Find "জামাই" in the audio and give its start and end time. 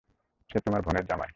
1.05-1.29